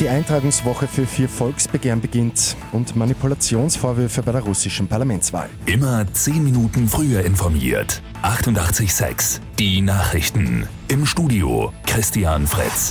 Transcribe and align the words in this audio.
Die 0.00 0.08
Eintragungswoche 0.08 0.88
für 0.88 1.06
vier 1.06 1.28
Volksbegehren 1.28 2.00
beginnt 2.00 2.56
und 2.72 2.96
Manipulationsvorwürfe 2.96 4.22
bei 4.22 4.32
der 4.32 4.40
russischen 4.40 4.88
Parlamentswahl. 4.88 5.50
Immer 5.66 6.10
zehn 6.14 6.42
Minuten 6.42 6.88
früher 6.88 7.22
informiert. 7.22 8.00
88.6 8.22 9.40
Die 9.58 9.82
Nachrichten. 9.82 10.66
Im 10.88 11.04
Studio 11.04 11.74
Christian 11.84 12.46
Fritz. 12.46 12.90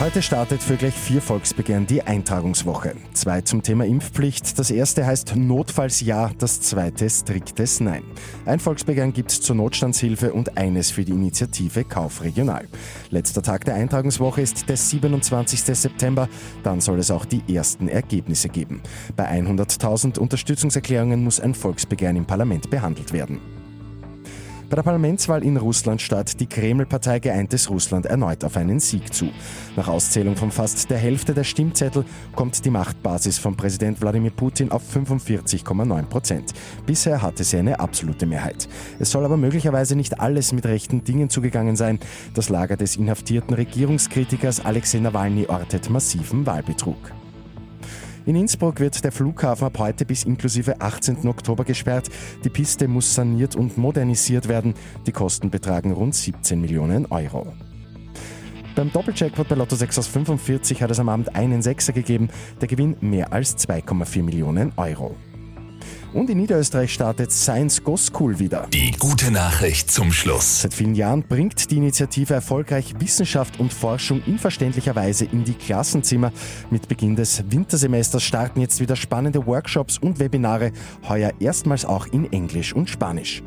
Heute 0.00 0.22
startet 0.22 0.60
für 0.60 0.76
gleich 0.76 0.92
vier 0.92 1.22
Volksbegehren 1.22 1.86
die 1.86 2.02
Eintragungswoche. 2.02 2.96
Zwei 3.12 3.42
zum 3.42 3.62
Thema 3.62 3.86
Impfpflicht. 3.86 4.58
Das 4.58 4.72
erste 4.72 5.06
heißt 5.06 5.36
Notfalls 5.36 6.00
Ja, 6.00 6.32
das 6.36 6.60
zweite 6.60 7.08
striktes 7.08 7.78
Nein. 7.78 8.02
Ein 8.44 8.58
Volksbegehren 8.58 9.12
gibt 9.12 9.30
es 9.30 9.40
zur 9.40 9.54
Notstandshilfe 9.54 10.32
und 10.32 10.58
eines 10.58 10.90
für 10.90 11.04
die 11.04 11.12
Initiative 11.12 11.84
Kauf 11.84 12.22
Regional. 12.22 12.66
Letzter 13.10 13.40
Tag 13.40 13.66
der 13.66 13.76
Eintragungswoche 13.76 14.42
ist 14.42 14.68
der 14.68 14.76
27. 14.76 15.60
September. 15.60 16.28
Dann 16.64 16.80
soll 16.80 16.98
es 16.98 17.12
auch 17.12 17.24
die 17.24 17.42
ersten 17.54 17.86
Ergebnisse 17.86 18.48
geben. 18.48 18.82
Bei 19.14 19.30
100.000 19.30 20.18
Unterstützungserklärungen 20.18 21.22
muss 21.22 21.38
ein 21.38 21.54
Volksbegehren 21.54 22.16
im 22.16 22.26
Parlament 22.26 22.68
behandelt 22.68 23.12
werden. 23.12 23.53
Bei 24.70 24.76
der 24.76 24.82
Parlamentswahl 24.82 25.44
in 25.44 25.56
Russland 25.56 26.00
starrt 26.00 26.40
die 26.40 26.46
Kreml-Partei 26.46 27.20
Geeintes 27.20 27.68
Russland 27.68 28.06
erneut 28.06 28.44
auf 28.44 28.56
einen 28.56 28.80
Sieg 28.80 29.12
zu. 29.12 29.28
Nach 29.76 29.88
Auszählung 29.88 30.36
von 30.36 30.50
fast 30.50 30.90
der 30.90 30.98
Hälfte 30.98 31.34
der 31.34 31.44
Stimmzettel 31.44 32.04
kommt 32.34 32.64
die 32.64 32.70
Machtbasis 32.70 33.38
von 33.38 33.56
Präsident 33.56 34.00
Wladimir 34.00 34.30
Putin 34.30 34.72
auf 34.72 34.82
45,9 34.94 36.02
Prozent. 36.06 36.52
Bisher 36.86 37.20
hatte 37.20 37.44
sie 37.44 37.58
eine 37.58 37.78
absolute 37.78 38.26
Mehrheit. 38.26 38.68
Es 38.98 39.10
soll 39.10 39.24
aber 39.24 39.36
möglicherweise 39.36 39.96
nicht 39.96 40.18
alles 40.18 40.52
mit 40.52 40.64
rechten 40.66 41.04
Dingen 41.04 41.28
zugegangen 41.28 41.76
sein. 41.76 42.00
Das 42.32 42.48
Lager 42.48 42.76
des 42.76 42.96
inhaftierten 42.96 43.54
Regierungskritikers 43.54 44.64
Alexei 44.64 44.98
Nawalny 44.98 45.46
ortet 45.46 45.90
massiven 45.90 46.46
Wahlbetrug. 46.46 47.12
In 48.26 48.36
Innsbruck 48.36 48.80
wird 48.80 49.04
der 49.04 49.12
Flughafen 49.12 49.66
ab 49.66 49.78
heute 49.78 50.06
bis 50.06 50.24
inklusive 50.24 50.80
18. 50.80 51.28
Oktober 51.28 51.62
gesperrt. 51.62 52.08
Die 52.42 52.48
Piste 52.48 52.88
muss 52.88 53.14
saniert 53.14 53.54
und 53.54 53.76
modernisiert 53.76 54.48
werden. 54.48 54.72
Die 55.06 55.12
Kosten 55.12 55.50
betragen 55.50 55.92
rund 55.92 56.14
17 56.14 56.58
Millionen 56.58 57.04
Euro. 57.06 57.52
Beim 58.74 58.90
Doppeljackpot 58.90 59.48
bei 59.48 59.56
Lotto 59.56 59.76
6 59.76 59.98
aus 59.98 60.06
45 60.06 60.82
hat 60.82 60.90
es 60.90 60.98
am 60.98 61.10
Abend 61.10 61.36
einen 61.36 61.60
Sechser 61.60 61.92
gegeben. 61.92 62.30
Der 62.62 62.68
Gewinn 62.68 62.96
mehr 63.00 63.30
als 63.32 63.58
2,4 63.58 64.22
Millionen 64.22 64.72
Euro. 64.76 65.14
Und 66.14 66.30
in 66.30 66.38
Niederösterreich 66.38 66.94
startet 66.94 67.32
Science 67.32 67.82
Go 67.82 67.96
School 67.96 68.38
wieder. 68.38 68.68
Die 68.72 68.92
gute 68.92 69.32
Nachricht 69.32 69.90
zum 69.90 70.12
Schluss. 70.12 70.62
Seit 70.62 70.72
vielen 70.72 70.94
Jahren 70.94 71.24
bringt 71.24 71.72
die 71.72 71.76
Initiative 71.76 72.32
erfolgreich 72.32 72.94
Wissenschaft 73.00 73.58
und 73.58 73.72
Forschung 73.72 74.22
in 74.24 74.38
verständlicher 74.38 74.94
Weise 74.94 75.24
in 75.24 75.44
die 75.44 75.54
Klassenzimmer. 75.54 76.32
Mit 76.70 76.86
Beginn 76.86 77.16
des 77.16 77.42
Wintersemesters 77.50 78.22
starten 78.22 78.60
jetzt 78.60 78.78
wieder 78.80 78.94
spannende 78.94 79.44
Workshops 79.44 79.98
und 79.98 80.20
Webinare, 80.20 80.70
heuer 81.08 81.32
erstmals 81.40 81.84
auch 81.84 82.06
in 82.06 82.32
Englisch 82.32 82.72
und 82.72 82.88
Spanisch. 82.88 83.42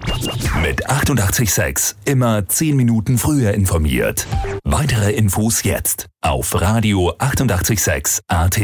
Mit 0.61 0.89
886 0.89 1.95
immer 2.03 2.47
10 2.47 2.75
Minuten 2.75 3.17
früher 3.17 3.53
informiert. 3.53 4.27
Weitere 4.65 5.13
Infos 5.13 5.63
jetzt 5.63 6.07
auf 6.21 6.59
Radio 6.59 7.13
886 7.17 8.19
AT. 8.27 8.59